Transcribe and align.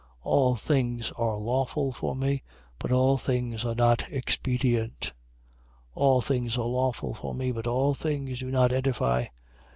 All 0.23 0.55
things 0.55 1.11
are 1.15 1.37
lawful 1.37 1.93
for 1.93 2.15
me: 2.15 2.41
but 2.79 2.91
all 2.91 3.19
things 3.19 3.63
are 3.63 3.75
not 3.75 4.03
expedient. 4.09 4.97
10:23. 5.89 5.91
All 5.93 6.21
things 6.21 6.57
are 6.57 6.65
lawful 6.65 7.13
for 7.13 7.35
me: 7.35 7.51
but 7.51 7.67
all 7.67 7.93
things 7.93 8.39
do 8.39 8.49
not 8.49 8.71
edify. 8.71 9.25